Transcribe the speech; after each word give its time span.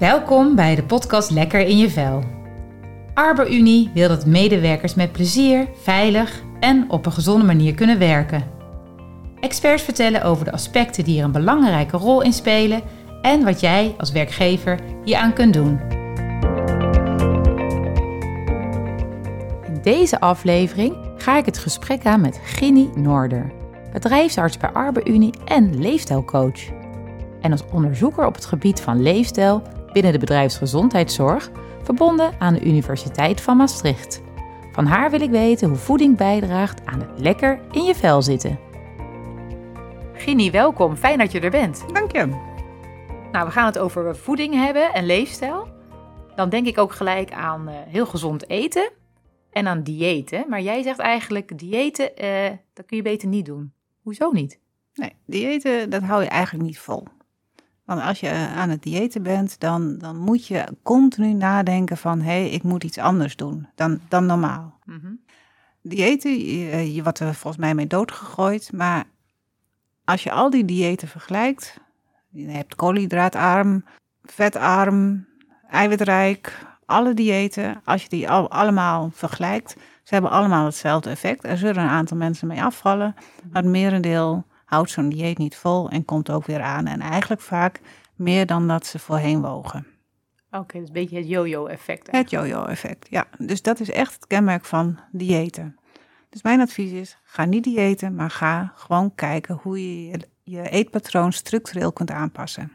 Welkom 0.00 0.54
bij 0.54 0.74
de 0.74 0.82
podcast 0.82 1.30
Lekker 1.30 1.60
in 1.60 1.78
je 1.78 1.90
vel. 1.90 2.22
ArborUnie 3.14 3.90
wil 3.94 4.08
dat 4.08 4.26
medewerkers 4.26 4.94
met 4.94 5.12
plezier, 5.12 5.68
veilig 5.82 6.42
en 6.60 6.90
op 6.90 7.06
een 7.06 7.12
gezonde 7.12 7.44
manier 7.44 7.74
kunnen 7.74 7.98
werken. 7.98 8.50
Experts 9.40 9.82
vertellen 9.82 10.22
over 10.22 10.44
de 10.44 10.52
aspecten 10.52 11.04
die 11.04 11.18
er 11.18 11.24
een 11.24 11.32
belangrijke 11.32 11.96
rol 11.96 12.22
in 12.22 12.32
spelen 12.32 12.82
en 13.22 13.44
wat 13.44 13.60
jij 13.60 13.94
als 13.98 14.12
werkgever 14.12 14.78
hieraan 15.04 15.32
kunt 15.32 15.54
doen. 15.54 15.80
In 19.66 19.78
deze 19.82 20.20
aflevering 20.20 20.96
ga 21.16 21.38
ik 21.38 21.46
het 21.46 21.58
gesprek 21.58 22.04
aan 22.06 22.20
met 22.20 22.40
Ginny 22.44 22.90
Noorder, 22.94 23.52
bedrijfsarts 23.92 24.56
bij 24.56 24.70
ArborUnie 24.70 25.34
en 25.44 25.78
leefstijlcoach. 25.78 26.60
En 27.40 27.52
als 27.52 27.64
onderzoeker 27.72 28.26
op 28.26 28.34
het 28.34 28.44
gebied 28.44 28.80
van 28.80 29.02
leefstijl 29.02 29.62
binnen 29.92 30.12
de 30.12 30.18
bedrijfsgezondheidszorg, 30.18 31.50
verbonden 31.82 32.32
aan 32.38 32.54
de 32.54 32.64
Universiteit 32.64 33.40
van 33.40 33.56
Maastricht. 33.56 34.22
Van 34.72 34.86
haar 34.86 35.10
wil 35.10 35.20
ik 35.20 35.30
weten 35.30 35.68
hoe 35.68 35.78
voeding 35.78 36.16
bijdraagt 36.16 36.86
aan 36.86 37.00
het 37.00 37.20
lekker 37.20 37.60
in 37.70 37.82
je 37.82 37.94
vel 37.94 38.22
zitten. 38.22 38.58
Ginny, 40.12 40.50
welkom. 40.50 40.96
Fijn 40.96 41.18
dat 41.18 41.32
je 41.32 41.40
er 41.40 41.50
bent. 41.50 41.84
Dank 41.92 42.12
je. 42.12 42.26
Nou, 43.32 43.46
we 43.46 43.52
gaan 43.52 43.66
het 43.66 43.78
over 43.78 44.16
voeding 44.16 44.54
hebben 44.54 44.92
en 44.92 45.06
leefstijl. 45.06 45.68
Dan 46.34 46.48
denk 46.48 46.66
ik 46.66 46.78
ook 46.78 46.92
gelijk 46.92 47.32
aan 47.32 47.68
uh, 47.68 47.74
heel 47.86 48.06
gezond 48.06 48.48
eten 48.48 48.90
en 49.50 49.66
aan 49.66 49.82
diëten. 49.82 50.44
Maar 50.48 50.60
jij 50.60 50.82
zegt 50.82 50.98
eigenlijk, 50.98 51.58
diëten, 51.58 52.24
uh, 52.24 52.56
dat 52.72 52.86
kun 52.86 52.96
je 52.96 53.02
beter 53.02 53.28
niet 53.28 53.46
doen. 53.46 53.72
Hoezo 54.02 54.30
niet? 54.30 54.60
Nee, 54.94 55.12
diëten, 55.26 55.90
dat 55.90 56.02
hou 56.02 56.22
je 56.22 56.28
eigenlijk 56.28 56.64
niet 56.64 56.78
vol. 56.78 57.06
Want 57.90 58.02
als 58.02 58.20
je 58.20 58.30
aan 58.56 58.70
het 58.70 58.82
diëten 58.82 59.22
bent, 59.22 59.60
dan, 59.60 59.98
dan 59.98 60.16
moet 60.16 60.46
je 60.46 60.64
continu 60.82 61.32
nadenken 61.32 61.96
van... 61.96 62.20
hé, 62.20 62.24
hey, 62.24 62.50
ik 62.50 62.62
moet 62.62 62.84
iets 62.84 62.98
anders 62.98 63.36
doen 63.36 63.68
dan, 63.74 64.00
dan 64.08 64.26
normaal. 64.26 64.78
Mm 64.84 65.20
Diëten, 65.82 66.38
je, 66.38 66.94
je 66.94 67.02
wordt 67.02 67.18
er 67.18 67.34
volgens 67.34 67.62
mij 67.62 67.74
mee 67.74 67.86
doodgegooid. 67.86 68.72
Maar 68.72 69.04
als 70.04 70.22
je 70.22 70.30
al 70.30 70.50
die 70.50 70.64
diëten 70.64 71.08
vergelijkt... 71.08 71.80
je 72.28 72.46
hebt 72.46 72.74
koolhydraatarm, 72.74 73.84
vetarm, 74.24 75.26
eiwitrijk... 75.70 76.66
alle 76.84 77.14
diëten, 77.14 77.80
als 77.84 78.02
je 78.02 78.08
die 78.08 78.30
al, 78.30 78.50
allemaal 78.50 79.10
vergelijkt... 79.12 79.76
ze 80.02 80.14
hebben 80.14 80.30
allemaal 80.30 80.64
hetzelfde 80.64 81.10
effect. 81.10 81.44
Er 81.44 81.58
zullen 81.58 81.82
een 81.82 81.88
aantal 81.88 82.16
mensen 82.16 82.48
mee 82.48 82.62
afvallen... 82.62 83.14
maar 83.50 83.62
het 83.62 83.70
merendeel 83.70 84.44
houdt 84.70 84.90
zo'n 84.90 85.08
dieet 85.08 85.38
niet 85.38 85.56
vol 85.56 85.88
en 85.88 86.04
komt 86.04 86.30
ook 86.30 86.46
weer 86.46 86.62
aan. 86.62 86.86
En 86.86 87.00
eigenlijk 87.00 87.40
vaak 87.40 87.80
meer 88.14 88.46
dan 88.46 88.68
dat 88.68 88.86
ze 88.86 88.98
voorheen 88.98 89.40
wogen. 89.40 89.86
Oké, 90.50 90.58
okay, 90.58 90.80
dus 90.80 90.88
een 90.88 90.94
beetje 90.94 91.16
het 91.16 91.28
yo-yo-effect. 91.28 92.10
Het 92.10 92.30
yo-yo-effect, 92.30 93.06
ja. 93.10 93.26
Dus 93.38 93.62
dat 93.62 93.80
is 93.80 93.90
echt 93.90 94.14
het 94.14 94.26
kenmerk 94.26 94.64
van 94.64 94.98
diëten. 95.12 95.76
Dus 96.28 96.42
mijn 96.42 96.60
advies 96.60 96.90
is, 96.90 97.18
ga 97.22 97.44
niet 97.44 97.64
diëten, 97.64 98.14
maar 98.14 98.30
ga 98.30 98.72
gewoon 98.74 99.14
kijken 99.14 99.58
hoe 99.62 100.08
je 100.08 100.20
je 100.42 100.68
eetpatroon 100.68 101.32
structureel 101.32 101.92
kunt 101.92 102.10
aanpassen. 102.10 102.72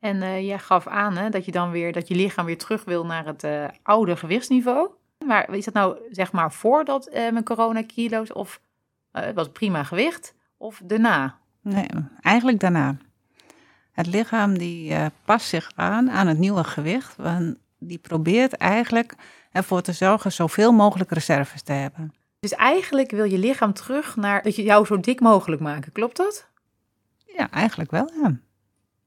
En 0.00 0.16
uh, 0.16 0.46
jij 0.46 0.58
gaf 0.58 0.86
aan 0.86 1.16
hè, 1.16 1.30
dat 1.30 1.44
je 1.44 1.52
dan 1.52 1.70
weer, 1.70 1.92
dat 1.92 2.08
je 2.08 2.14
lichaam 2.14 2.46
weer 2.46 2.58
terug 2.58 2.84
wil 2.84 3.06
naar 3.06 3.26
het 3.26 3.44
uh, 3.44 3.64
oude 3.82 4.16
gewichtsniveau. 4.16 4.90
Maar 5.26 5.54
is 5.54 5.64
dat 5.64 5.74
nou 5.74 5.98
zeg 6.10 6.32
maar 6.32 6.52
voordat 6.52 7.08
uh, 7.08 7.14
mijn 7.14 7.44
coronakilo's 7.44 8.32
of 8.32 8.60
het 9.12 9.34
was 9.34 9.50
prima 9.50 9.82
gewicht? 9.82 10.36
Of 10.58 10.80
daarna? 10.84 11.38
Nee, 11.60 11.88
eigenlijk 12.20 12.60
daarna. 12.60 12.96
Het 13.92 14.06
lichaam 14.06 14.58
die 14.58 14.90
uh, 14.90 15.06
past 15.24 15.48
zich 15.48 15.70
aan 15.74 16.10
aan 16.10 16.26
het 16.26 16.38
nieuwe 16.38 16.64
gewicht. 16.64 17.16
Want 17.16 17.56
die 17.78 17.98
probeert 17.98 18.52
eigenlijk 18.52 19.14
ervoor 19.52 19.82
te 19.82 19.92
zorgen 19.92 20.32
zoveel 20.32 20.72
mogelijk 20.72 21.10
reserves 21.10 21.62
te 21.62 21.72
hebben. 21.72 22.14
Dus 22.40 22.52
eigenlijk 22.54 23.10
wil 23.10 23.24
je 23.24 23.38
lichaam 23.38 23.72
terug 23.72 24.16
naar 24.16 24.42
dat 24.42 24.56
je 24.56 24.62
jou 24.62 24.86
zo 24.86 25.00
dik 25.00 25.20
mogelijk 25.20 25.60
maken, 25.60 25.92
klopt 25.92 26.16
dat? 26.16 26.48
Ja, 27.36 27.50
eigenlijk 27.50 27.90
wel, 27.90 28.10
ja. 28.22 28.36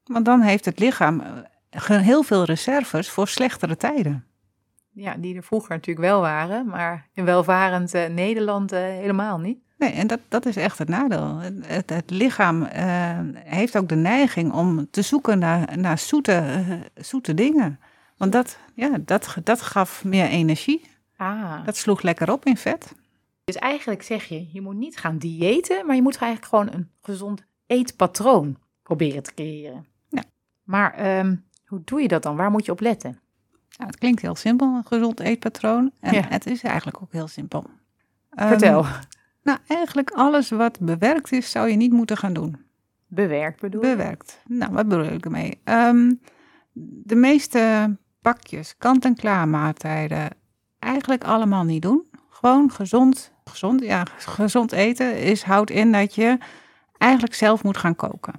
Want 0.03 0.25
dan 0.25 0.41
heeft 0.41 0.65
het 0.65 0.79
lichaam 0.79 1.21
eh, 1.69 1.97
heel 1.99 2.23
veel 2.23 2.43
reserves 2.43 3.09
voor 3.09 3.27
slechtere 3.27 3.77
tijden. 3.77 4.25
Ja, 4.93 5.15
die 5.17 5.35
er 5.35 5.43
vroeger 5.43 5.69
natuurlijk 5.69 6.07
wel 6.07 6.21
waren, 6.21 6.65
maar 6.65 7.07
in 7.13 7.25
welvarend 7.25 7.93
uh, 7.93 8.05
Nederland 8.05 8.73
uh, 8.73 8.79
helemaal 8.79 9.39
niet. 9.39 9.59
Nee, 9.81 9.91
en 9.91 10.07
dat, 10.07 10.19
dat 10.27 10.45
is 10.45 10.55
echt 10.55 10.77
het 10.77 10.89
nadeel. 10.89 11.37
Het, 11.65 11.89
het 11.89 12.09
lichaam 12.09 12.61
uh, 12.61 13.19
heeft 13.33 13.77
ook 13.77 13.89
de 13.89 13.95
neiging 13.95 14.53
om 14.53 14.89
te 14.89 15.01
zoeken 15.01 15.39
naar, 15.39 15.77
naar 15.77 15.97
zoete, 15.97 16.65
uh, 16.69 17.03
zoete 17.03 17.33
dingen. 17.33 17.79
Want 18.17 18.31
dat, 18.31 18.57
ja, 18.73 18.97
dat, 19.05 19.35
dat 19.43 19.61
gaf 19.61 20.03
meer 20.03 20.25
energie. 20.25 20.81
Ah. 21.17 21.65
Dat 21.65 21.77
sloeg 21.77 22.01
lekker 22.01 22.31
op 22.31 22.45
in 22.45 22.57
vet. 22.57 22.95
Dus 23.43 23.55
eigenlijk 23.55 24.01
zeg 24.01 24.25
je, 24.25 24.49
je 24.51 24.61
moet 24.61 24.75
niet 24.75 24.97
gaan 24.97 25.17
diëten, 25.17 25.85
maar 25.85 25.95
je 25.95 26.01
moet 26.01 26.17
eigenlijk 26.17 26.53
gewoon 26.53 26.73
een 26.73 26.89
gezond 27.01 27.45
eetpatroon 27.67 28.57
proberen 28.83 29.23
te 29.23 29.33
creëren. 29.33 29.85
Ja. 30.09 30.23
Maar 30.63 31.17
um, 31.19 31.45
hoe 31.65 31.81
doe 31.83 32.01
je 32.01 32.07
dat 32.07 32.23
dan? 32.23 32.35
Waar 32.35 32.51
moet 32.51 32.65
je 32.65 32.71
op 32.71 32.79
letten? 32.79 33.19
Ja, 33.69 33.85
het 33.85 33.97
klinkt 33.97 34.21
heel 34.21 34.35
simpel, 34.35 34.67
een 34.67 34.85
gezond 34.85 35.19
eetpatroon. 35.19 35.91
En 35.99 36.13
ja. 36.13 36.25
het 36.29 36.45
is 36.45 36.63
eigenlijk 36.63 37.01
ook 37.01 37.11
heel 37.11 37.27
simpel. 37.27 37.65
Vertel. 38.29 38.85
Um, 38.85 38.91
nou, 39.43 39.57
eigenlijk 39.67 40.11
alles 40.11 40.49
wat 40.49 40.79
bewerkt 40.79 41.31
is, 41.31 41.51
zou 41.51 41.69
je 41.69 41.75
niet 41.75 41.91
moeten 41.91 42.17
gaan 42.17 42.33
doen. 42.33 42.57
Bewerkt 43.07 43.61
bedoel 43.61 43.81
je? 43.81 43.95
Bewerkt. 43.95 44.41
Nou, 44.47 44.73
wat 44.73 44.87
bedoel 44.87 45.05
ik 45.05 45.25
ermee? 45.25 45.61
Um, 45.63 46.19
de 46.73 47.15
meeste 47.15 47.95
pakjes, 48.21 48.77
kant-en-klaar 48.77 49.47
maaltijden, 49.47 50.29
eigenlijk 50.79 51.23
allemaal 51.23 51.63
niet 51.63 51.81
doen. 51.81 52.03
Gewoon 52.29 52.71
gezond, 52.71 53.33
gezond, 53.43 53.81
ja, 53.81 54.05
gezond 54.17 54.71
eten 54.71 55.17
is, 55.17 55.43
houdt 55.43 55.69
in 55.69 55.91
dat 55.91 56.15
je 56.15 56.37
eigenlijk 56.97 57.33
zelf 57.33 57.63
moet 57.63 57.77
gaan 57.77 57.95
koken. 57.95 58.33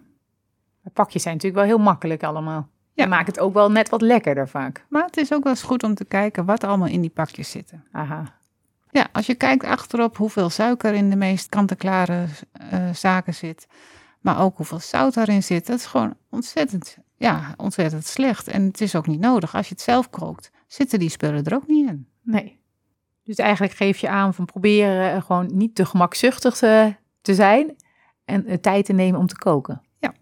Pakjes 0.93 1.23
zijn 1.23 1.35
natuurlijk 1.35 1.65
wel 1.65 1.77
heel 1.77 1.85
makkelijk 1.85 2.23
allemaal. 2.23 2.69
Ja. 2.93 3.05
En 3.05 3.09
maakt 3.11 3.27
het 3.27 3.39
ook 3.39 3.55
wel 3.55 3.71
net 3.71 3.89
wat 3.89 4.01
lekkerder 4.01 4.49
vaak. 4.49 4.85
Maar 4.89 5.05
het 5.05 5.17
is 5.17 5.33
ook 5.33 5.43
wel 5.43 5.53
eens 5.53 5.63
goed 5.63 5.83
om 5.83 5.95
te 5.95 6.05
kijken 6.05 6.45
wat 6.45 6.65
allemaal 6.65 6.89
in 6.89 7.01
die 7.01 7.11
pakjes 7.11 7.51
zitten. 7.51 7.85
Aha. 7.93 8.41
Ja, 8.93 9.09
als 9.13 9.27
je 9.27 9.35
kijkt 9.35 9.65
achterop 9.65 10.17
hoeveel 10.17 10.51
suiker 10.51 10.95
in 10.95 11.11
de 11.11 11.17
meest 11.17 11.49
kant-en-klare 11.49 12.27
uh, 12.73 12.95
zaken 12.95 13.35
zit, 13.35 13.67
maar 14.21 14.41
ook 14.41 14.57
hoeveel 14.57 14.81
zout 14.81 15.15
daarin 15.15 15.43
zit, 15.43 15.67
dat 15.67 15.79
is 15.79 15.87
gewoon 15.87 16.15
ontzettend, 16.31 16.97
ja, 17.17 17.55
ontzettend 17.57 18.07
slecht. 18.07 18.49
En 18.49 18.63
het 18.63 18.81
is 18.81 18.95
ook 18.95 19.07
niet 19.07 19.21
nodig. 19.21 19.55
Als 19.55 19.69
je 19.69 19.75
het 19.75 19.83
zelf 19.83 20.11
kookt, 20.11 20.51
zitten 20.67 20.99
die 20.99 21.09
spullen 21.09 21.45
er 21.45 21.55
ook 21.55 21.67
niet 21.67 21.89
in. 21.89 22.09
Nee. 22.23 22.61
Dus 23.25 23.37
eigenlijk 23.37 23.73
geef 23.73 23.99
je 23.99 24.09
aan 24.09 24.35
van 24.35 24.45
proberen 24.45 25.13
eh, 25.13 25.23
gewoon 25.23 25.51
niet 25.53 25.75
te 25.75 25.85
gemakzuchtig 25.85 26.57
te, 26.57 26.95
te 27.21 27.35
zijn 27.35 27.77
en 28.25 28.51
uh, 28.51 28.55
tijd 28.55 28.85
te 28.85 28.93
nemen 28.93 29.21
om 29.21 29.27
te 29.27 29.39
koken. 29.39 29.83
Ja, 29.99 30.15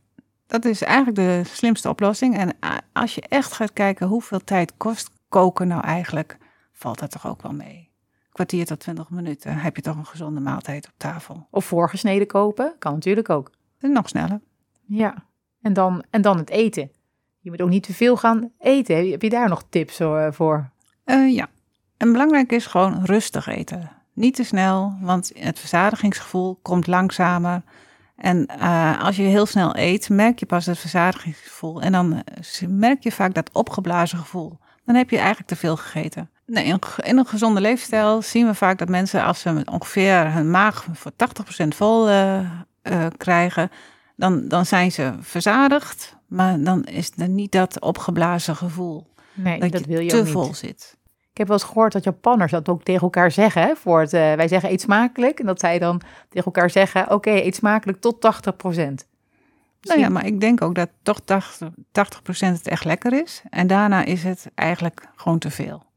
dat 0.47 0.65
is 0.65 0.83
eigenlijk 0.83 1.17
de 1.17 1.43
slimste 1.45 1.89
oplossing. 1.89 2.37
En 2.37 2.57
als 2.93 3.15
je 3.15 3.23
echt 3.29 3.53
gaat 3.53 3.73
kijken 3.73 4.07
hoeveel 4.07 4.45
tijd 4.45 4.77
kost 4.77 5.11
koken 5.29 5.69
nou 5.69 5.83
eigenlijk, 5.83 6.39
valt 6.73 6.99
dat 6.99 7.11
toch 7.11 7.27
ook 7.27 7.43
wel 7.43 7.53
mee 7.53 7.90
kwartier 8.33 8.67
tot 8.67 8.81
20 8.81 9.11
minuten 9.11 9.57
heb 9.57 9.77
je 9.77 9.83
toch 9.83 9.97
een 9.97 10.07
gezonde 10.07 10.41
maaltijd 10.41 10.87
op 10.87 10.95
tafel. 10.97 11.47
Of 11.51 11.65
voorgesneden 11.65 12.27
kopen, 12.27 12.75
kan 12.79 12.93
natuurlijk 12.93 13.31
ook. 13.31 13.51
En 13.79 13.93
nog 13.93 14.09
sneller. 14.09 14.41
Ja, 14.87 15.25
en 15.63 15.73
dan, 15.73 16.05
en 16.11 16.23
dan 16.23 16.39
het 16.39 16.51
eten. 16.51 16.91
Je 17.41 17.51
moet 17.51 17.61
ook 17.61 17.69
niet 17.69 17.83
te 17.83 17.95
veel 17.95 18.17
gaan 18.17 18.51
eten. 18.59 19.11
Heb 19.11 19.23
je 19.23 19.31
daar 19.31 19.49
nog 19.49 19.65
tips 19.69 20.01
eh, 20.01 20.27
voor? 20.31 20.71
Uh, 21.05 21.35
ja, 21.35 21.49
en 21.97 22.13
belangrijk 22.13 22.53
is 22.53 22.67
gewoon 22.67 23.05
rustig 23.05 23.47
eten. 23.47 23.91
Niet 24.13 24.35
te 24.35 24.45
snel, 24.45 24.97
want 25.01 25.33
het 25.35 25.59
verzadigingsgevoel 25.59 26.59
komt 26.63 26.87
langzamer. 26.87 27.63
En 28.17 28.49
uh, 28.59 29.05
als 29.05 29.17
je 29.17 29.23
heel 29.23 29.47
snel 29.47 29.77
eet, 29.77 30.09
merk 30.09 30.39
je 30.39 30.47
pas 30.47 30.67
het 30.67 30.79
verzadigingsgevoel. 30.79 31.83
En 31.83 31.93
dan 31.93 32.23
merk 32.69 33.03
je 33.03 33.13
vaak 33.13 33.35
dat 33.35 33.51
opgeblazen 33.53 34.19
gevoel. 34.19 34.59
Dan 34.85 34.95
heb 34.95 35.11
je 35.11 35.17
eigenlijk 35.17 35.49
te 35.49 35.57
veel 35.57 35.77
gegeten. 35.77 36.31
Nee, 36.51 36.79
in 37.03 37.19
een 37.19 37.27
gezonde 37.27 37.61
leefstijl 37.61 38.23
zien 38.23 38.47
we 38.47 38.55
vaak 38.55 38.79
dat 38.79 38.89
mensen 38.89 39.25
als 39.25 39.41
ze 39.41 39.63
ongeveer 39.71 40.33
hun 40.33 40.51
maag 40.51 40.87
voor 40.93 41.13
80% 41.65 41.69
vol 41.69 42.09
uh, 42.09 42.41
uh, 42.83 43.07
krijgen, 43.17 43.71
dan, 44.17 44.49
dan 44.49 44.67
zijn 44.67 44.93
ze 44.93 45.13
verzadigd, 45.21 46.17
maar 46.27 46.61
dan 46.61 46.85
is 46.85 47.13
er 47.17 47.29
niet 47.29 47.53
dat 47.53 47.81
opgeblazen 47.81 48.57
gevoel. 48.57 49.07
Nee, 49.35 49.61
dat, 49.61 49.73
dat 49.73 49.85
wil 49.85 50.01
je 50.01 50.09
te 50.09 50.27
vol 50.27 50.55
zit. 50.55 50.99
Ik 51.31 51.39
heb 51.39 51.49
wel 51.49 51.57
eens 51.57 51.67
gehoord 51.67 51.93
dat 51.93 52.05
Japanners 52.05 52.53
dat 52.53 52.69
ook 52.69 52.83
tegen 52.83 53.03
elkaar 53.03 53.31
zeggen. 53.31 53.63
Hè, 53.63 53.77
voor 53.77 54.01
het, 54.01 54.13
uh, 54.13 54.35
wij 54.35 54.49
zeggen 54.49 54.71
eet 54.71 54.81
smakelijk. 54.81 55.41
En 55.41 55.47
dat 55.47 55.61
zij 55.61 55.79
dan 55.79 56.01
tegen 56.29 56.47
elkaar 56.47 56.71
zeggen: 56.71 57.03
Oké, 57.03 57.13
okay, 57.13 57.41
eet 57.41 57.55
smakelijk 57.55 58.01
tot 58.01 58.15
80% 58.15 59.07
Nou 59.81 60.01
ja, 60.01 60.09
maar 60.09 60.27
ik 60.27 60.41
denk 60.41 60.63
ook 60.63 60.75
dat 60.75 60.89
toch 61.03 61.21
80, 61.25 61.71
80 61.93 62.41
het 62.41 62.69
echt 62.69 62.85
lekker 62.85 63.23
is. 63.23 63.43
En 63.51 63.67
daarna 63.67 64.05
is 64.05 64.23
het 64.23 64.51
eigenlijk 64.55 65.09
gewoon 65.17 65.39
te 65.39 65.51
veel. 65.51 65.89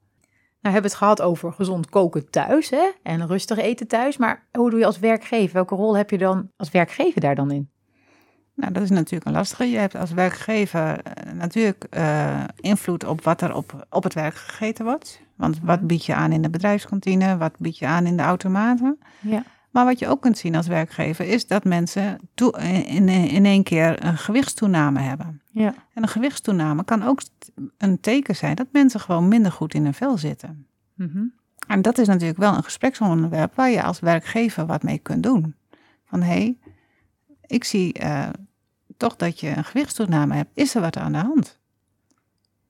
Nou, 0.64 0.76
hebben 0.76 0.92
we 0.92 0.98
het 0.98 1.08
gehad 1.08 1.22
over 1.22 1.54
gezond 1.54 1.90
koken 1.90 2.30
thuis 2.30 2.70
hè? 2.70 2.92
en 3.04 3.28
rustig 3.28 3.58
eten 3.58 3.88
thuis. 3.88 4.18
Maar 4.18 4.48
hoe 4.52 4.70
doe 4.70 4.80
je 4.80 4.86
als 4.86 5.00
werkgever? 5.00 5.54
Welke 5.54 5.76
rol 5.76 5.98
heb 5.98 6.10
je 6.10 6.18
dan 6.18 6.50
als 6.56 6.72
werkgever 6.72 7.22
daar 7.22 7.36
dan 7.36 7.52
in? 7.52 7.70
Nou, 8.56 8.74
dat 8.74 8.84
is 8.84 8.90
natuurlijk 8.90 9.26
een 9.26 9.34
lastige. 9.34 9.70
Je 9.70 9.78
hebt 9.78 9.96
als 9.96 10.12
werkgever 10.12 10.90
uh, 10.90 11.34
natuurlijk 11.34 11.86
uh, 11.98 12.44
invloed 12.56 13.06
op 13.06 13.24
wat 13.24 13.42
er 13.42 13.56
op, 13.56 13.88
op 13.90 14.04
het 14.04 14.14
werk 14.14 14.36
gegeten 14.36 14.86
wordt. 14.86 15.22
Want 15.36 15.60
wat 15.64 15.78
mhm. 15.78 15.88
bied 15.88 16.06
je 16.06 16.16
aan 16.16 16.32
in 16.32 16.42
de 16.42 16.50
bedrijfskantine? 16.50 17.38
Wat 17.38 17.54
bied 17.58 17.78
je 17.78 17.88
aan 17.88 18.06
in 18.06 18.18
de 18.18 18.24
automaten? 18.24 19.00
Ja. 19.20 19.44
Maar 19.72 19.86
wat 19.86 20.00
je 20.00 20.08
ook 20.08 20.22
kunt 20.22 20.38
zien 20.38 20.56
als 20.56 20.68
werkgever 20.68 21.26
is 21.26 21.48
dat 21.48 21.64
mensen 21.64 22.20
toe, 22.34 22.52
in, 22.88 23.10
in 23.10 23.46
één 23.46 23.64
keer 23.64 24.06
een 24.06 24.18
gewichtstoename 24.18 25.00
hebben. 25.00 25.42
Ja. 25.54 25.74
En 25.94 26.04
een 26.04 26.10
gewichtstoename 26.10 26.84
kan 26.84 27.04
ook 27.04 27.22
een 27.78 28.00
teken 28.00 28.36
zijn 28.36 28.56
dat 28.56 28.68
mensen 28.72 29.00
gewoon 29.00 29.28
minder 29.28 29.52
goed 29.52 29.74
in 29.74 29.84
hun 29.84 29.94
vel 29.94 30.18
zitten. 30.18 30.68
Mm 30.96 31.34
En 31.68 31.82
dat 31.82 31.98
is 31.98 32.08
natuurlijk 32.08 32.40
wel 32.40 32.56
een 32.56 32.64
gespreksonderwerp 32.64 33.56
waar 33.56 33.70
je 33.70 33.84
als 33.84 34.00
werkgever 34.00 34.66
wat 34.66 34.84
mee 34.84 34.98
kunt 34.98 35.24
doen. 35.24 35.56
Van 36.06 36.22
hé, 36.22 36.28
hey, 36.28 36.58
ik 37.46 37.64
zie 37.64 38.04
uh, 38.04 38.30
toch 38.98 39.16
dat 39.16 39.40
je 39.40 39.50
een 39.50 39.64
gewichtstoename 39.64 40.36
hebt. 40.36 40.50
Is 40.54 40.76
er 40.76 40.82
wat 40.82 40.98
aan 40.98 41.12
de 41.12 41.18
hand? 41.18 41.60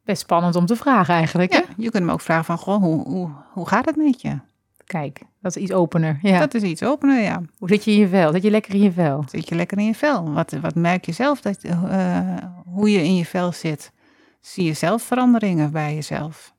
Best 0.04 0.22
spannend 0.22 0.56
om 0.56 0.66
te 0.66 0.76
vragen 0.76 1.14
eigenlijk. 1.14 1.54
Ja, 1.54 1.64
je 1.78 1.92
kunt 1.92 2.04
hem 2.04 2.10
ook 2.10 2.22
vragen 2.22 2.46
van, 2.46 2.58
goh, 2.58 2.82
hoe, 2.82 3.04
hoe, 3.08 3.32
hoe 3.52 3.68
gaat 3.68 3.86
het 3.86 3.96
met 3.96 4.22
je? 4.22 4.40
Kijk, 4.86 5.22
dat 5.42 5.56
is 5.56 5.62
iets 5.62 5.72
opener. 5.72 6.20
Ja. 6.22 6.40
Dat 6.40 6.54
is 6.54 6.62
iets 6.62 6.84
opener, 6.84 7.22
ja. 7.22 7.42
Hoe 7.58 7.70
zit 7.70 7.84
je 7.84 7.92
in 7.92 7.98
je 7.98 8.08
vel? 8.08 8.32
Zit 8.32 8.44
je 8.44 8.52
lekker 8.52 8.74
in 8.74 8.82
je 8.82 8.92
vel? 8.92 9.24
Zit 9.28 9.50
je 9.50 9.56
lekker 9.56 9.78
in 9.78 9.86
je 9.86 9.96
vel? 9.96 10.34
Wat, 10.34 10.52
wat 10.52 10.76
merk 10.76 11.06
je 11.06 11.12
zelf 11.12 11.42
dat, 11.42 11.64
uh, 11.64 12.38
hoe 12.66 12.92
je 12.92 13.04
in 13.04 13.16
je 13.16 13.26
vel 13.26 13.52
zit? 13.52 13.92
Zie 14.40 14.64
je 14.64 14.74
zelf 14.74 15.04
veranderingen 15.04 15.72
bij 15.72 15.94
jezelf? 15.94 16.54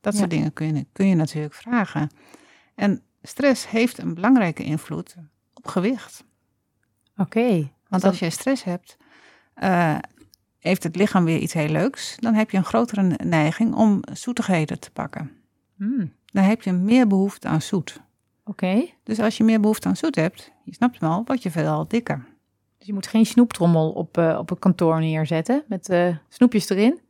Dat 0.00 0.16
soort 0.16 0.30
dingen 0.30 0.52
kun 0.52 0.76
je, 0.76 0.86
kun 0.92 1.06
je 1.06 1.14
natuurlijk 1.14 1.54
vragen. 1.54 2.10
En 2.74 3.02
stress 3.22 3.70
heeft 3.70 3.98
een 3.98 4.14
belangrijke 4.14 4.62
invloed 4.62 5.16
op 5.54 5.66
gewicht. 5.66 6.24
Oké. 7.16 7.70
Want 7.88 8.04
als 8.04 8.18
je 8.18 8.30
stress 8.30 8.64
hebt, 8.64 8.96
uh, 9.62 9.98
heeft 10.58 10.82
het 10.82 10.96
lichaam 10.96 11.24
weer 11.24 11.38
iets 11.38 11.52
heel 11.52 11.68
leuks. 11.68 12.16
Dan 12.18 12.34
heb 12.34 12.50
je 12.50 12.56
een 12.56 12.64
grotere 12.64 13.18
neiging 13.24 13.74
om 13.74 14.00
zoetigheden 14.12 14.80
te 14.80 14.90
pakken. 14.90 15.30
Hmm. 15.76 16.12
Dan 16.32 16.44
heb 16.44 16.62
je 16.62 16.72
meer 16.72 17.06
behoefte 17.06 17.48
aan 17.48 17.62
zoet. 17.62 18.00
Oké. 18.44 18.84
Dus 19.02 19.20
als 19.20 19.36
je 19.36 19.44
meer 19.44 19.60
behoefte 19.60 19.88
aan 19.88 19.96
zoet 19.96 20.14
hebt, 20.14 20.52
je 20.64 20.74
snapt 20.74 20.98
wel, 20.98 21.22
word 21.24 21.42
je 21.42 21.50
veel 21.50 21.84
dikker. 21.88 22.26
Dus 22.78 22.86
je 22.86 22.92
moet 22.94 23.06
geen 23.06 23.26
snoeptrommel 23.26 23.90
op, 23.90 24.18
uh, 24.18 24.36
op 24.38 24.50
een 24.50 24.58
kantoor 24.58 25.00
neerzetten 25.00 25.64
met 25.66 25.88
uh, 25.88 26.16
snoepjes 26.28 26.68
erin. 26.68 27.00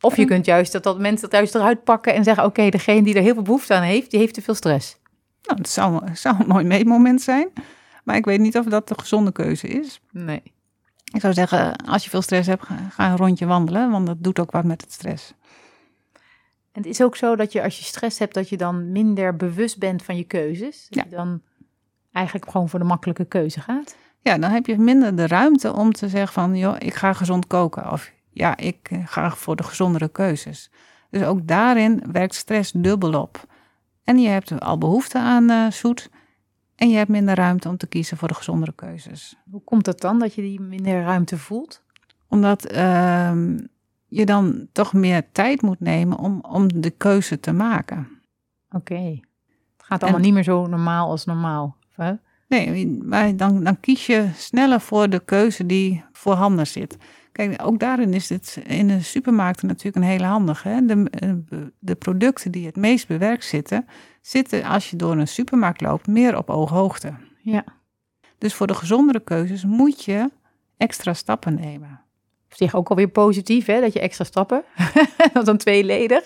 Of 0.00 0.16
je 0.16 0.24
kunt 0.24 0.44
juist 0.44 0.72
dat, 0.72 0.82
dat 0.82 0.98
mensen 0.98 1.30
dat 1.30 1.38
juist 1.38 1.54
eruit 1.54 1.84
pakken 1.84 2.14
en 2.14 2.24
zeggen: 2.24 2.44
Oké, 2.44 2.68
degene 2.68 3.02
die 3.02 3.14
er 3.14 3.22
heel 3.22 3.34
veel 3.34 3.42
behoefte 3.42 3.74
aan 3.74 3.82
heeft, 3.82 4.10
die 4.10 4.20
heeft 4.20 4.34
te 4.34 4.42
veel 4.42 4.54
stress. 4.54 4.96
Nou, 5.42 5.56
dat 5.56 5.68
zou, 5.68 6.00
zou 6.16 6.36
een 6.38 6.46
mooi 6.46 6.64
meetmoment 6.64 7.22
zijn. 7.22 7.48
Maar 8.04 8.16
ik 8.16 8.24
weet 8.24 8.40
niet 8.40 8.58
of 8.58 8.64
dat 8.64 8.88
de 8.88 8.94
gezonde 8.98 9.32
keuze 9.32 9.68
is. 9.68 10.00
Nee. 10.10 10.42
Ik 11.12 11.20
zou 11.20 11.32
zeggen, 11.32 11.76
als 11.76 12.04
je 12.04 12.10
veel 12.10 12.22
stress 12.22 12.48
hebt, 12.48 12.64
ga 12.90 13.10
een 13.10 13.16
rondje 13.16 13.46
wandelen, 13.46 13.90
want 13.90 14.06
dat 14.06 14.16
doet 14.18 14.38
ook 14.38 14.50
wat 14.50 14.64
met 14.64 14.80
het 14.80 14.92
stress. 14.92 15.34
En 16.74 16.82
het 16.82 16.86
is 16.90 17.02
ook 17.02 17.16
zo 17.16 17.36
dat 17.36 17.52
je 17.52 17.62
als 17.62 17.78
je 17.78 17.84
stress 17.84 18.18
hebt, 18.18 18.34
dat 18.34 18.48
je 18.48 18.56
dan 18.56 18.92
minder 18.92 19.36
bewust 19.36 19.78
bent 19.78 20.02
van 20.02 20.16
je 20.16 20.24
keuzes. 20.24 20.86
Dat 20.88 21.04
ja. 21.04 21.10
je 21.10 21.16
dan 21.16 21.42
eigenlijk 22.12 22.50
gewoon 22.50 22.68
voor 22.68 22.78
de 22.78 22.84
makkelijke 22.84 23.24
keuze 23.24 23.60
gaat. 23.60 23.96
Ja, 24.20 24.38
dan 24.38 24.50
heb 24.50 24.66
je 24.66 24.78
minder 24.78 25.16
de 25.16 25.26
ruimte 25.26 25.72
om 25.72 25.92
te 25.92 26.08
zeggen 26.08 26.32
van, 26.32 26.56
joh, 26.56 26.76
ik 26.78 26.94
ga 26.94 27.12
gezond 27.12 27.46
koken. 27.46 27.92
Of 27.92 28.12
ja, 28.30 28.56
ik 28.56 28.90
ga 29.04 29.30
voor 29.30 29.56
de 29.56 29.62
gezondere 29.62 30.08
keuzes. 30.08 30.70
Dus 31.10 31.24
ook 31.24 31.46
daarin 31.46 32.02
werkt 32.12 32.34
stress 32.34 32.72
dubbel 32.72 33.20
op. 33.20 33.46
En 34.04 34.18
je 34.18 34.28
hebt 34.28 34.60
al 34.60 34.78
behoefte 34.78 35.18
aan 35.18 35.50
uh, 35.50 35.70
zoet. 35.70 36.10
En 36.76 36.90
je 36.90 36.96
hebt 36.96 37.10
minder 37.10 37.34
ruimte 37.34 37.68
om 37.68 37.76
te 37.76 37.86
kiezen 37.86 38.16
voor 38.16 38.28
de 38.28 38.34
gezondere 38.34 38.72
keuzes. 38.72 39.36
Hoe 39.50 39.64
komt 39.64 39.86
het 39.86 40.00
dan 40.00 40.18
dat 40.18 40.34
je 40.34 40.42
die 40.42 40.60
minder 40.60 41.02
ruimte 41.02 41.38
voelt? 41.38 41.82
Omdat 42.28 42.72
uh, 42.72 43.32
je 44.14 44.26
dan 44.26 44.66
toch 44.72 44.92
meer 44.92 45.32
tijd 45.32 45.62
moet 45.62 45.80
nemen 45.80 46.18
om, 46.18 46.40
om 46.48 46.80
de 46.80 46.90
keuze 46.90 47.40
te 47.40 47.52
maken. 47.52 48.08
Oké. 48.70 49.20
Het 49.76 49.86
gaat 49.86 50.02
allemaal 50.02 50.20
niet 50.20 50.32
meer 50.32 50.42
zo 50.42 50.66
normaal 50.66 51.10
als 51.10 51.24
normaal. 51.24 51.76
Hè? 51.94 52.12
Nee, 52.48 52.86
maar 53.02 53.36
dan, 53.36 53.64
dan 53.64 53.80
kies 53.80 54.06
je 54.06 54.28
sneller 54.34 54.80
voor 54.80 55.10
de 55.10 55.24
keuze 55.24 55.66
die 55.66 56.04
voorhanden 56.12 56.66
zit. 56.66 56.96
Kijk, 57.32 57.62
ook 57.62 57.78
daarin 57.78 58.14
is 58.14 58.28
het 58.28 58.60
in 58.66 58.88
de 58.88 59.00
supermarkten 59.00 59.66
natuurlijk 59.66 59.96
een 59.96 60.10
hele 60.10 60.24
handige. 60.24 60.68
Hè? 60.68 60.84
De, 60.86 61.10
eh, 61.10 61.32
de 61.78 61.94
producten 61.94 62.52
die 62.52 62.66
het 62.66 62.76
meest 62.76 63.06
bewerkt 63.06 63.44
zitten, 63.44 63.86
zitten 64.20 64.64
als 64.64 64.90
je 64.90 64.96
door 64.96 65.16
een 65.16 65.28
supermarkt 65.28 65.80
loopt 65.80 66.06
meer 66.06 66.36
op 66.36 66.50
ooghoogte. 66.50 67.14
Ja. 67.42 67.64
Dus 68.38 68.54
voor 68.54 68.66
de 68.66 68.74
gezondere 68.74 69.20
keuzes 69.20 69.64
moet 69.64 70.04
je 70.04 70.30
extra 70.76 71.14
stappen 71.14 71.54
nemen. 71.54 72.00
Op 72.54 72.60
zich 72.60 72.74
ook 72.74 72.88
alweer 72.88 73.08
positief, 73.08 73.66
hè, 73.66 73.80
dat 73.80 73.92
je 73.92 74.00
extra 74.00 74.24
stappen, 74.24 74.64
dat 75.32 75.36
is 75.36 75.44
dan 75.44 75.56
tweeledig. 75.56 76.24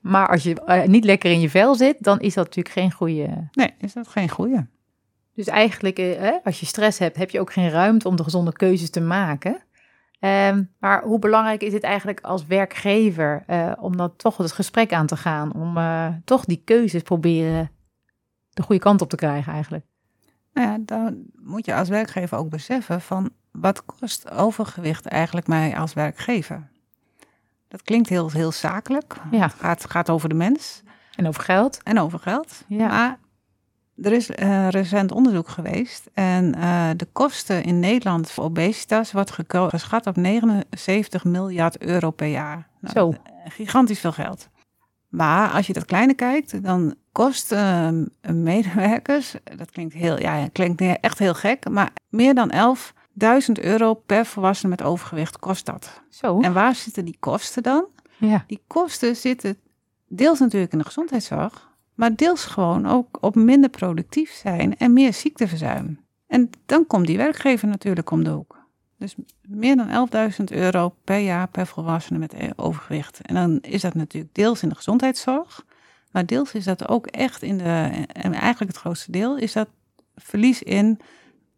Maar 0.00 0.28
als 0.28 0.42
je 0.42 0.56
uh, 0.66 0.84
niet 0.84 1.04
lekker 1.04 1.30
in 1.30 1.40
je 1.40 1.50
vel 1.50 1.74
zit, 1.74 1.96
dan 1.98 2.20
is 2.20 2.34
dat 2.34 2.44
natuurlijk 2.44 2.74
geen 2.74 2.92
goede... 2.92 3.48
Nee, 3.52 3.74
is 3.78 3.92
dat 3.92 4.08
geen 4.08 4.28
goede. 4.28 4.66
Dus 5.34 5.46
eigenlijk, 5.46 5.98
uh, 5.98 6.30
als 6.44 6.60
je 6.60 6.66
stress 6.66 6.98
hebt, 6.98 7.16
heb 7.16 7.30
je 7.30 7.40
ook 7.40 7.52
geen 7.52 7.70
ruimte 7.70 8.08
om 8.08 8.16
de 8.16 8.22
gezonde 8.22 8.52
keuzes 8.52 8.90
te 8.90 9.00
maken. 9.00 9.62
Um, 10.20 10.70
maar 10.78 11.02
hoe 11.02 11.18
belangrijk 11.18 11.62
is 11.62 11.72
het 11.72 11.82
eigenlijk 11.82 12.20
als 12.20 12.46
werkgever 12.46 13.44
uh, 13.46 13.72
om 13.80 13.96
dan 13.96 14.16
toch 14.16 14.36
het 14.36 14.52
gesprek 14.52 14.92
aan 14.92 15.06
te 15.06 15.16
gaan, 15.16 15.54
om 15.54 15.76
uh, 15.76 16.08
toch 16.24 16.44
die 16.44 16.62
keuzes 16.64 17.02
proberen 17.02 17.70
de 18.50 18.62
goede 18.62 18.80
kant 18.80 19.02
op 19.02 19.08
te 19.08 19.16
krijgen 19.16 19.52
eigenlijk? 19.52 19.84
Nou 20.52 20.68
ja, 20.68 20.78
dan 20.80 21.22
moet 21.34 21.66
je 21.66 21.74
als 21.74 21.88
werkgever 21.88 22.38
ook 22.38 22.48
beseffen 22.48 23.00
van 23.00 23.30
wat 23.60 23.84
kost 23.84 24.30
overgewicht 24.30 25.06
eigenlijk 25.06 25.46
mij 25.46 25.76
als 25.76 25.92
werkgever? 25.92 26.68
Dat 27.68 27.82
klinkt 27.82 28.08
heel, 28.08 28.30
heel 28.30 28.52
zakelijk. 28.52 29.16
Ja. 29.30 29.42
Het 29.42 29.54
gaat, 29.54 29.90
gaat 29.90 30.10
over 30.10 30.28
de 30.28 30.34
mens. 30.34 30.82
En 31.16 31.26
over 31.26 31.42
geld. 31.42 31.82
En 31.82 31.98
over 31.98 32.18
geld. 32.18 32.64
Ja. 32.66 32.86
Maar 32.86 33.18
er 34.02 34.12
is 34.12 34.30
uh, 34.30 34.68
recent 34.68 35.12
onderzoek 35.12 35.48
geweest 35.48 36.10
en 36.14 36.56
uh, 36.58 36.90
de 36.96 37.06
kosten 37.12 37.64
in 37.64 37.80
Nederland 37.80 38.30
voor 38.30 38.44
obesitas 38.44 39.12
wordt 39.12 39.38
geschat 39.48 40.06
op 40.06 40.16
79 40.16 41.24
miljard 41.24 41.78
euro 41.78 42.10
per 42.10 42.28
jaar. 42.28 42.68
Nou, 42.80 42.94
Zo. 42.94 43.14
Gigantisch 43.48 44.00
veel 44.00 44.12
geld. 44.12 44.48
Maar 45.08 45.50
als 45.50 45.66
je 45.66 45.72
dat 45.72 45.84
kleine 45.84 46.14
kijkt, 46.14 46.62
dan 46.62 46.94
kost 47.12 47.52
uh, 47.52 47.88
medewerkers, 48.32 49.34
dat 49.56 49.70
klinkt, 49.70 49.94
heel, 49.94 50.20
ja, 50.20 50.48
klinkt 50.52 50.80
echt 51.00 51.18
heel 51.18 51.34
gek, 51.34 51.68
maar 51.68 51.90
meer 52.08 52.34
dan 52.34 52.50
11.000 53.14 53.52
euro 53.60 53.94
per 53.94 54.26
volwassene 54.26 54.70
met 54.70 54.82
overgewicht 54.82 55.38
kost 55.38 55.66
dat. 55.66 56.02
Zo. 56.08 56.40
En 56.40 56.52
waar 56.52 56.74
zitten 56.74 57.04
die 57.04 57.16
kosten 57.20 57.62
dan? 57.62 57.86
Ja. 58.16 58.44
Die 58.46 58.62
kosten 58.66 59.16
zitten 59.16 59.58
deels 60.08 60.38
natuurlijk 60.38 60.72
in 60.72 60.78
de 60.78 60.84
gezondheidszorg, 60.84 61.70
maar 61.94 62.14
deels 62.14 62.44
gewoon 62.44 62.86
ook 62.86 63.18
op 63.20 63.34
minder 63.34 63.70
productief 63.70 64.32
zijn 64.32 64.76
en 64.76 64.92
meer 64.92 65.12
ziekteverzuim. 65.12 66.02
En 66.26 66.50
dan 66.66 66.86
komt 66.86 67.06
die 67.06 67.16
werkgever 67.16 67.68
natuurlijk 67.68 68.10
om 68.10 68.24
de 68.24 68.30
hoek. 68.30 68.62
Dus 68.98 69.14
meer 69.42 69.76
dan 69.76 70.08
11.000 70.38 70.44
euro 70.44 70.94
per 71.04 71.18
jaar 71.18 71.48
per 71.48 71.66
volwassene 71.66 72.18
met 72.18 72.34
overgewicht. 72.56 73.20
En 73.20 73.34
dan 73.34 73.58
is 73.60 73.80
dat 73.80 73.94
natuurlijk 73.94 74.34
deels 74.34 74.62
in 74.62 74.68
de 74.68 74.74
gezondheidszorg, 74.74 75.64
maar 76.10 76.26
deels 76.26 76.52
is 76.52 76.64
dat 76.64 76.88
ook 76.88 77.06
echt 77.06 77.42
in 77.42 77.58
de, 77.58 77.90
en 78.12 78.32
eigenlijk 78.32 78.72
het 78.72 78.80
grootste 78.80 79.10
deel, 79.10 79.36
is 79.36 79.52
dat 79.52 79.68
verlies 80.16 80.62
in 80.62 81.00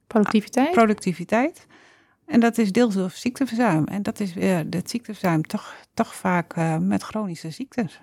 productiviteit. 0.07 0.71
productiviteit. 0.71 1.67
En 2.27 2.41
dat 2.41 2.59
is 2.59 2.73
deels 2.73 2.95
door 2.95 3.11
ziekteverzuim. 3.11 3.85
En 3.85 4.03
dat 4.03 4.21
is 4.21 4.35
weer 4.35 4.67
het 4.71 4.91
ziekteverzuim 4.91 5.43
toch, 5.43 5.75
toch 5.95 6.15
vaak 6.15 6.57
uh, 6.57 6.79
met 6.79 7.03
chronische 7.03 7.51
ziektes. 7.51 8.01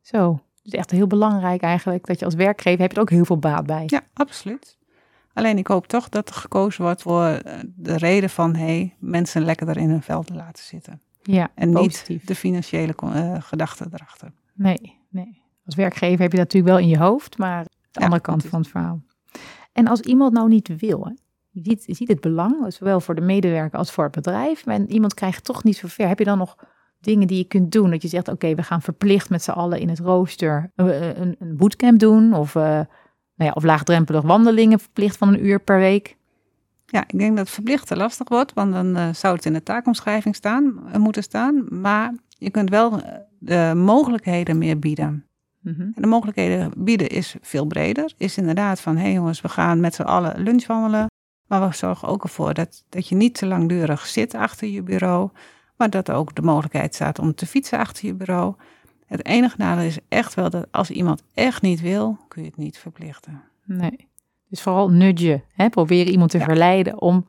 Zo. 0.00 0.42
Dus 0.62 0.72
echt 0.72 0.90
heel 0.90 1.06
belangrijk 1.06 1.62
eigenlijk 1.62 2.06
dat 2.06 2.18
je 2.18 2.24
als 2.24 2.34
werkgever 2.34 2.80
heb 2.80 2.90
je 2.90 2.96
er 2.96 3.02
ook 3.02 3.10
heel 3.10 3.24
veel 3.24 3.38
baat 3.38 3.66
bij. 3.66 3.84
Ja, 3.86 4.00
absoluut. 4.12 4.78
Alleen 5.32 5.58
ik 5.58 5.66
hoop 5.66 5.86
toch 5.86 6.08
dat 6.08 6.28
er 6.28 6.34
gekozen 6.34 6.82
wordt 6.82 7.02
voor 7.02 7.24
eh, 7.24 7.58
de 7.74 7.96
reden 7.96 8.30
van 8.30 8.54
hey, 8.54 8.96
mensen 8.98 9.44
lekkerder 9.44 9.76
in 9.76 9.90
hun 9.90 10.02
veld 10.02 10.26
te 10.26 10.34
laten 10.34 10.64
zitten. 10.64 11.00
Ja, 11.22 11.50
en 11.54 11.72
positief. 11.72 12.08
niet 12.08 12.26
de 12.26 12.34
financiële 12.34 12.94
uh, 13.04 13.34
gedachte 13.40 13.86
erachter. 13.92 14.32
Nee, 14.54 14.98
nee. 15.08 15.42
Als 15.64 15.74
werkgever 15.74 16.20
heb 16.20 16.32
je 16.32 16.38
dat 16.38 16.52
natuurlijk 16.52 16.72
wel 16.74 16.82
in 16.82 16.88
je 16.88 16.98
hoofd, 16.98 17.38
maar 17.38 17.64
de 17.64 17.70
ja, 17.90 18.04
andere 18.04 18.22
kant 18.22 18.44
van 18.44 18.60
het 18.60 18.68
verhaal. 18.68 19.02
En 19.72 19.86
als 19.86 20.00
iemand 20.00 20.32
nou 20.32 20.48
niet 20.48 20.76
wil? 20.76 21.16
Je, 21.50 21.60
ziet, 21.62 21.84
je 21.86 21.94
ziet 21.94 22.08
het 22.08 22.20
belang, 22.20 22.72
zowel 22.72 23.00
voor 23.00 23.14
de 23.14 23.20
medewerker 23.20 23.78
als 23.78 23.92
voor 23.92 24.04
het 24.04 24.14
bedrijf, 24.14 24.66
maar 24.66 24.80
iemand 24.80 25.14
krijgt 25.14 25.44
toch 25.44 25.64
niet 25.64 25.76
zo 25.76 25.88
ver. 25.88 26.08
Heb 26.08 26.18
je 26.18 26.24
dan 26.24 26.38
nog 26.38 26.56
dingen 27.02 27.26
die 27.26 27.38
je 27.38 27.44
kunt 27.44 27.72
doen. 27.72 27.90
Dat 27.90 28.02
je 28.02 28.08
zegt, 28.08 28.28
oké, 28.28 28.54
we 28.54 28.62
gaan 28.62 28.82
verplicht 28.82 29.30
met 29.30 29.42
z'n 29.42 29.50
allen 29.50 29.80
in 29.80 29.88
het 29.88 29.98
rooster 29.98 30.70
een, 30.74 31.20
een, 31.20 31.36
een 31.38 31.56
bootcamp 31.56 31.98
doen. 31.98 32.34
Of, 32.34 32.54
uh, 32.54 32.62
nou 32.62 32.86
ja, 33.36 33.50
of 33.50 33.62
laagdrempelig 33.62 34.22
wandelingen 34.22 34.78
verplicht 34.78 35.16
van 35.16 35.28
een 35.28 35.46
uur 35.46 35.60
per 35.60 35.78
week. 35.78 36.16
Ja, 36.86 37.04
ik 37.06 37.18
denk 37.18 37.36
dat 37.36 37.50
verplicht 37.50 37.86
te 37.86 37.96
lastig 37.96 38.28
wordt, 38.28 38.52
want 38.52 38.72
dan 38.72 39.14
zou 39.14 39.34
het 39.34 39.44
in 39.44 39.52
de 39.52 39.62
taakomschrijving 39.62 40.34
staan, 40.34 40.82
moeten 40.98 41.22
staan. 41.22 41.66
Maar 41.80 42.14
je 42.28 42.50
kunt 42.50 42.70
wel 42.70 43.00
de 43.38 43.72
mogelijkheden 43.76 44.58
meer 44.58 44.78
bieden. 44.78 45.26
Mm 45.62 45.74
-hmm. 45.76 45.92
En 45.94 46.02
de 46.02 46.08
mogelijkheden 46.08 46.72
bieden 46.76 47.08
is 47.08 47.36
veel 47.40 47.66
breder. 47.66 48.12
Is 48.16 48.36
inderdaad 48.36 48.80
van, 48.80 48.96
hé 48.96 49.02
hey 49.02 49.12
jongens, 49.12 49.40
we 49.40 49.48
gaan 49.48 49.80
met 49.80 49.94
z'n 49.94 50.02
allen 50.02 50.42
lunchwandelen. 50.42 51.06
Maar 51.46 51.68
we 51.68 51.74
zorgen 51.74 52.08
ook 52.08 52.22
ervoor 52.22 52.54
dat, 52.54 52.84
dat 52.88 53.08
je 53.08 53.14
niet 53.14 53.34
te 53.34 53.46
langdurig 53.46 54.06
zit 54.06 54.34
achter 54.34 54.68
je 54.68 54.82
bureau. 54.82 55.30
Maar 55.76 55.90
dat 55.90 56.08
er 56.08 56.14
ook 56.14 56.34
de 56.34 56.42
mogelijkheid 56.42 56.94
staat 56.94 57.18
om 57.18 57.34
te 57.34 57.46
fietsen 57.46 57.78
achter 57.78 58.06
je 58.06 58.14
bureau. 58.14 58.54
Het 59.06 59.26
enige 59.26 59.54
nadeel 59.58 59.84
is 59.84 59.98
echt 60.08 60.34
wel 60.34 60.50
dat 60.50 60.66
als 60.70 60.90
iemand 60.90 61.22
echt 61.34 61.62
niet 61.62 61.80
wil, 61.80 62.18
kun 62.28 62.42
je 62.42 62.48
het 62.48 62.56
niet 62.56 62.78
verplichten. 62.78 63.42
Nee. 63.64 64.08
Dus 64.48 64.62
vooral 64.62 64.90
nudgen. 64.90 65.42
Hè? 65.52 65.68
Proberen 65.68 66.12
iemand 66.12 66.30
te 66.30 66.40
verleiden 66.40 67.00
om 67.00 67.26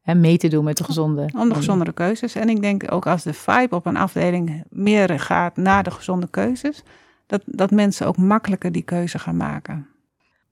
hè, 0.00 0.14
mee 0.14 0.36
te 0.36 0.48
doen 0.48 0.64
met 0.64 0.76
de 0.76 0.84
gezonde. 0.84 1.28
Om 1.36 1.48
de 1.48 1.54
gezondere 1.54 1.92
keuzes. 1.92 2.34
En 2.34 2.48
ik 2.48 2.60
denk 2.60 2.92
ook 2.92 3.06
als 3.06 3.22
de 3.22 3.32
vibe 3.32 3.74
op 3.74 3.86
een 3.86 3.96
afdeling 3.96 4.64
meer 4.70 5.20
gaat 5.20 5.56
naar 5.56 5.82
de 5.82 5.90
gezonde 5.90 6.28
keuzes, 6.30 6.82
dat, 7.26 7.42
dat 7.46 7.70
mensen 7.70 8.06
ook 8.06 8.16
makkelijker 8.16 8.72
die 8.72 8.82
keuze 8.82 9.18
gaan 9.18 9.36
maken. 9.36 9.88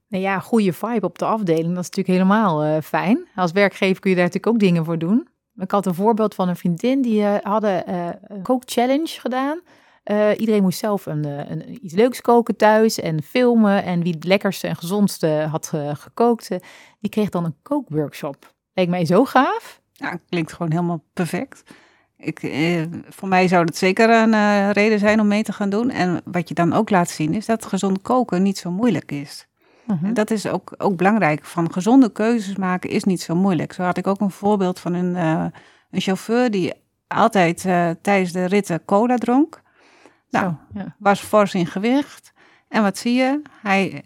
Nou 0.08 0.24
ja, 0.24 0.38
goede 0.38 0.72
vibe 0.72 1.06
op 1.06 1.18
de 1.18 1.24
afdeling, 1.24 1.74
dat 1.74 1.84
is 1.84 1.90
natuurlijk 1.90 2.08
helemaal 2.08 2.64
uh, 2.64 2.80
fijn. 2.82 3.28
Als 3.34 3.52
werkgever 3.52 4.00
kun 4.00 4.10
je 4.10 4.16
daar 4.16 4.24
natuurlijk 4.24 4.54
ook 4.54 4.60
dingen 4.60 4.84
voor 4.84 4.98
doen. 4.98 5.28
Ik 5.56 5.70
had 5.70 5.86
een 5.86 5.94
voorbeeld 5.94 6.34
van 6.34 6.48
een 6.48 6.56
vriendin 6.56 7.02
die 7.02 7.20
uh, 7.20 7.34
hadden 7.42 7.90
uh, 7.90 8.08
een 8.22 8.42
kookchallenge 8.42 9.20
gedaan. 9.20 9.60
iedereen 10.36 10.62
moest 10.62 10.78
zelf 10.78 11.06
een, 11.06 11.24
een, 11.24 11.84
iets 11.84 11.94
leuks 11.94 12.20
koken 12.20 12.56
thuis 12.56 13.00
en 13.00 13.22
filmen. 13.22 13.84
En 13.84 14.02
wie 14.02 14.14
het 14.14 14.24
lekkerste 14.24 14.66
en 14.66 14.76
gezondste 14.76 15.46
had 15.50 15.72
gekookt, 15.92 16.48
die 17.00 17.10
kreeg 17.10 17.28
dan 17.28 17.44
een 17.44 17.56
kookworkshop. 17.62 18.54
Leek 18.74 18.88
mij 18.88 19.04
zo 19.04 19.24
gaaf. 19.24 19.80
Ja, 19.92 20.18
klinkt 20.28 20.52
gewoon 20.52 20.72
helemaal 20.72 21.04
perfect. 21.12 21.62
Ik, 22.24 22.40
voor 23.08 23.28
mij 23.28 23.48
zou 23.48 23.64
dat 23.64 23.76
zeker 23.76 24.10
een 24.10 24.72
reden 24.72 24.98
zijn 24.98 25.20
om 25.20 25.26
mee 25.26 25.42
te 25.42 25.52
gaan 25.52 25.70
doen. 25.70 25.90
En 25.90 26.20
wat 26.24 26.48
je 26.48 26.54
dan 26.54 26.72
ook 26.72 26.90
laat 26.90 27.10
zien 27.10 27.34
is 27.34 27.46
dat 27.46 27.66
gezond 27.66 28.02
koken 28.02 28.42
niet 28.42 28.58
zo 28.58 28.70
moeilijk 28.70 29.12
is. 29.12 29.46
Mhm. 29.86 30.12
Dat 30.12 30.30
is 30.30 30.46
ook, 30.46 30.74
ook 30.78 30.96
belangrijk. 30.96 31.44
Van 31.44 31.72
gezonde 31.72 32.12
keuzes 32.12 32.56
maken 32.56 32.90
is 32.90 33.04
niet 33.04 33.20
zo 33.20 33.34
moeilijk. 33.34 33.72
Zo 33.72 33.82
had 33.82 33.96
ik 33.96 34.06
ook 34.06 34.20
een 34.20 34.30
voorbeeld 34.30 34.80
van 34.80 34.94
een, 34.94 35.14
uh, 35.14 35.44
een 35.90 36.00
chauffeur 36.00 36.50
die 36.50 36.72
altijd 37.08 37.64
uh, 37.64 37.90
tijdens 38.02 38.32
de 38.32 38.44
ritten 38.44 38.84
cola 38.84 39.16
dronk. 39.16 39.62
Nou, 40.30 40.52
ja. 40.74 40.94
was 40.98 41.20
fors 41.20 41.54
in 41.54 41.66
gewicht. 41.66 42.32
En 42.68 42.82
wat 42.82 42.98
zie 42.98 43.14
je? 43.14 43.42
Hij 43.62 44.04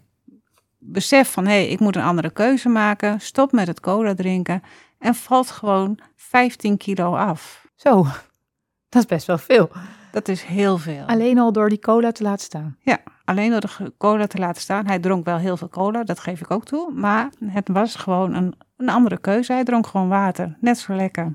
beseft 0.77 1.29
van, 1.29 1.45
hé, 1.45 1.51
hey, 1.51 1.67
ik 1.67 1.79
moet 1.79 1.95
een 1.95 2.03
andere 2.03 2.29
keuze 2.29 2.69
maken. 2.69 3.21
Stop 3.21 3.51
met 3.51 3.67
het 3.67 3.79
cola 3.79 4.13
drinken. 4.13 4.63
En 4.99 5.15
valt 5.15 5.51
gewoon 5.51 5.99
15 6.15 6.77
kilo 6.77 7.15
af. 7.15 7.66
Zo, 7.77 8.03
dat 8.89 9.01
is 9.01 9.05
best 9.05 9.27
wel 9.27 9.37
veel. 9.37 9.69
Dat 10.11 10.27
is 10.27 10.43
heel 10.43 10.77
veel. 10.77 11.05
Alleen 11.05 11.39
al 11.39 11.51
door 11.51 11.69
die 11.69 11.79
cola 11.79 12.11
te 12.11 12.23
laten 12.23 12.45
staan. 12.45 12.77
Ja, 12.79 12.97
alleen 13.25 13.51
door 13.51 13.59
de 13.59 13.93
cola 13.97 14.27
te 14.27 14.37
laten 14.37 14.61
staan. 14.61 14.85
Hij 14.85 14.99
dronk 14.99 15.25
wel 15.25 15.37
heel 15.37 15.57
veel 15.57 15.69
cola, 15.69 16.03
dat 16.03 16.19
geef 16.19 16.41
ik 16.41 16.51
ook 16.51 16.65
toe. 16.65 16.91
Maar 16.93 17.29
het 17.45 17.67
was 17.67 17.95
gewoon 17.95 18.33
een, 18.33 18.55
een 18.77 18.89
andere 18.89 19.17
keuze. 19.17 19.53
Hij 19.53 19.63
dronk 19.63 19.87
gewoon 19.87 20.07
water, 20.07 20.57
net 20.61 20.77
zo 20.77 20.95
lekker. 20.95 21.31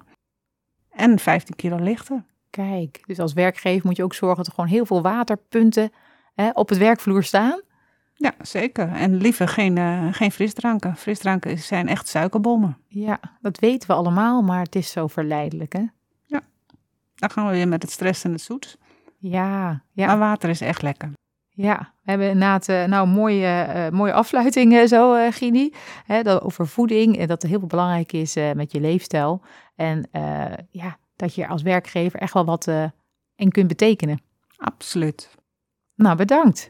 En 0.90 1.18
15 1.18 1.56
kilo 1.56 1.76
lichter. 1.76 2.24
Kijk, 2.50 3.02
dus 3.06 3.18
als 3.18 3.32
werkgever 3.32 3.86
moet 3.86 3.96
je 3.96 4.04
ook 4.04 4.14
zorgen 4.14 4.36
dat 4.36 4.46
er 4.46 4.52
gewoon 4.52 4.70
heel 4.70 4.86
veel 4.86 5.02
waterpunten 5.02 5.92
hè, 6.34 6.50
op 6.50 6.68
het 6.68 6.78
werkvloer 6.78 7.22
staan. 7.22 7.60
Ja, 8.14 8.32
zeker. 8.40 8.88
En 8.88 9.16
liever 9.16 9.48
geen, 9.48 9.76
uh, 9.76 10.08
geen 10.10 10.32
frisdranken. 10.32 10.96
Frisdranken 10.96 11.58
zijn 11.58 11.88
echt 11.88 12.08
suikerbommen. 12.08 12.78
Ja, 12.88 13.20
dat 13.40 13.58
weten 13.58 13.88
we 13.88 13.94
allemaal, 13.94 14.42
maar 14.42 14.62
het 14.62 14.74
is 14.74 14.90
zo 14.90 15.06
verleidelijk, 15.06 15.72
hè? 15.72 15.84
Dan 17.22 17.30
gaan 17.30 17.46
we 17.46 17.52
weer 17.52 17.68
met 17.68 17.82
het 17.82 17.90
stress 17.90 18.24
en 18.24 18.32
het 18.32 18.40
zoet. 18.40 18.78
Ja, 19.18 19.82
ja. 19.92 20.06
Maar 20.06 20.18
water 20.18 20.50
is 20.50 20.60
echt 20.60 20.82
lekker. 20.82 21.12
Ja, 21.48 21.78
we 21.78 22.10
hebben 22.10 22.26
inderdaad 22.26 22.68
uh, 22.68 22.84
nou, 22.84 23.06
een 23.06 23.14
mooie, 23.14 23.66
uh, 23.74 23.88
mooie 23.88 24.12
afsluiting 24.12 24.72
uh, 24.72 24.86
zo, 24.86 25.14
uh, 25.14 25.32
Gini. 25.32 25.72
Hè, 26.06 26.22
dat, 26.22 26.42
over 26.42 26.66
voeding 26.66 27.18
en 27.18 27.26
dat 27.26 27.42
het 27.42 27.50
heel 27.50 27.66
belangrijk 27.66 28.12
is 28.12 28.34
met 28.34 28.72
je 28.72 28.80
leefstijl. 28.80 29.42
En 29.74 30.08
ja, 30.70 30.96
dat 31.16 31.34
je 31.34 31.48
als 31.48 31.62
werkgever 31.62 32.20
echt 32.20 32.32
wel 32.32 32.44
wat 32.44 32.68
in 33.36 33.50
kunt 33.50 33.68
betekenen. 33.68 34.20
Absoluut. 34.56 35.34
Nou, 35.94 36.16
bedankt. 36.16 36.68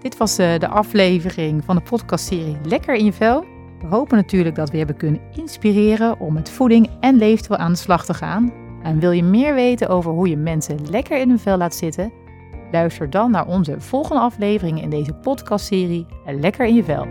Dit 0.00 0.16
was 0.16 0.36
de 0.36 0.68
aflevering 0.68 1.64
van 1.64 1.76
de 1.76 1.82
podcastserie 1.82 2.58
Lekker 2.62 2.94
in 2.94 3.04
je 3.04 3.12
vel. 3.12 3.40
We 3.80 3.86
hopen 3.86 4.16
natuurlijk 4.16 4.54
dat 4.56 4.70
we 4.70 4.78
hebben 4.78 4.96
kunnen 4.96 5.20
inspireren 5.36 6.20
om 6.20 6.34
met 6.34 6.50
voeding 6.50 6.90
en 7.00 7.16
leefstijl 7.16 7.58
aan 7.58 7.72
de 7.72 7.78
slag 7.78 8.04
te 8.04 8.14
gaan. 8.14 8.63
En 8.84 8.98
wil 8.98 9.10
je 9.10 9.22
meer 9.22 9.54
weten 9.54 9.88
over 9.88 10.10
hoe 10.10 10.28
je 10.28 10.36
mensen 10.36 10.90
lekker 10.90 11.20
in 11.20 11.28
hun 11.28 11.38
vel 11.38 11.56
laat 11.56 11.74
zitten? 11.74 12.12
Luister 12.72 13.10
dan 13.10 13.30
naar 13.30 13.46
onze 13.46 13.80
volgende 13.80 14.22
aflevering 14.22 14.82
in 14.82 14.90
deze 14.90 15.12
podcastserie 15.12 16.06
Lekker 16.26 16.66
in 16.66 16.74
je 16.74 16.84
vel. 16.84 17.06